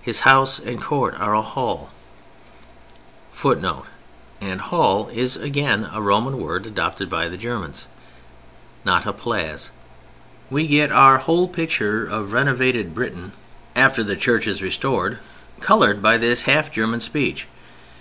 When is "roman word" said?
6.00-6.68